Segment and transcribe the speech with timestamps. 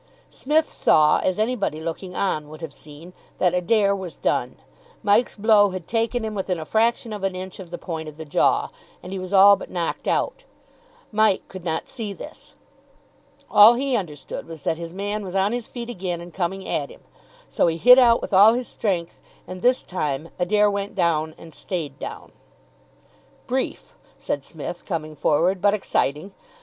[0.31, 4.55] Psmith saw, as anybody looking on would have seen, that Adair was done.
[5.03, 8.17] Mike's blow had taken him within a fraction of an inch of the point of
[8.17, 8.69] the jaw,
[9.03, 10.43] and he was all but knocked out.
[11.11, 12.55] Mike could not see this.
[13.51, 16.89] All he understood was that his man was on his feet again and coming at
[16.89, 17.01] him,
[17.47, 21.53] so he hit out with all his strength; and this time Adair went down and
[21.53, 22.31] stayed down.
[23.45, 26.33] "Brief," said Psmith, coming forward, "but exciting.